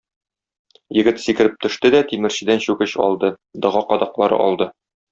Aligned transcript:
Егет 0.99 1.21
сикереп 1.25 1.59
төште 1.65 1.93
дә 1.97 2.01
тимерчедән 2.13 2.65
чүкеч 2.67 2.99
алды, 3.09 3.33
дага 3.67 3.89
кадаклары 3.95 4.45
алды. 4.51 4.73